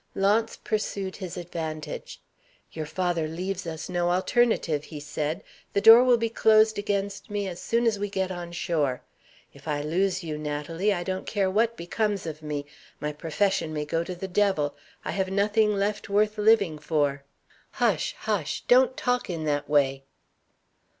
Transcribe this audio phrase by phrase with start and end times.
[0.15, 2.19] Launce pursued his advantage.
[2.71, 5.43] "Your father leaves us no alternative," he said.
[5.73, 9.03] "The door will be closed against me as soon as we get on shore.
[9.53, 12.65] If I lose you, Natalie, I don't care what becomes of me.
[12.99, 14.75] My profession may go to the devil.
[15.05, 17.23] I have nothing left worth living for."
[17.73, 18.15] "Hush!
[18.21, 18.63] hush!
[18.67, 20.03] don't talk in that way!"